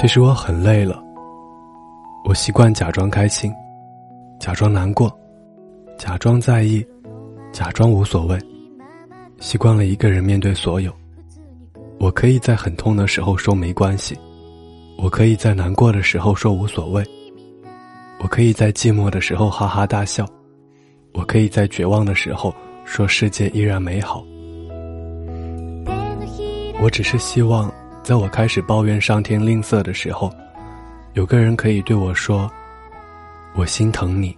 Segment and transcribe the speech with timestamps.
[0.00, 0.98] 其实我很累了，
[2.24, 3.52] 我习惯假装开心，
[4.40, 5.14] 假装难过，
[5.98, 6.82] 假装在意，
[7.52, 8.38] 假装无所谓，
[9.40, 10.90] 习惯了一个人面对所有。
[11.98, 14.16] 我可以在很痛的时候说没关系，
[14.96, 17.04] 我可以在难过的时候说无所谓，
[18.22, 20.26] 我可以在寂寞的时候哈哈大笑，
[21.12, 22.54] 我可以在绝望的时候
[22.86, 24.24] 说世界依然美好。
[26.80, 27.70] 我只是希望。
[28.02, 30.32] 在我开始抱怨上天吝啬的时候，
[31.12, 32.50] 有个人可以对我说
[33.54, 34.36] ：“我心疼你。”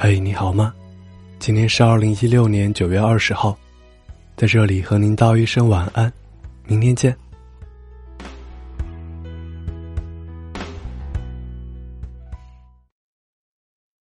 [0.00, 0.72] 嘿，你好吗？
[1.40, 3.58] 今天是二零一六年九月二十号，
[4.36, 6.10] 在这里和您道一声晚安，
[6.68, 7.16] 明天见。